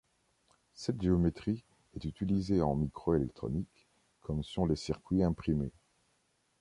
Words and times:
Cette 0.73 0.99
géométrie 0.99 1.63
est 1.93 2.05
utilisée 2.05 2.63
en 2.63 2.73
microélectronique 2.73 3.87
comme 4.21 4.43
sur 4.43 4.65
les 4.65 4.75
circuits 4.75 5.21
imprimés. 5.21 5.73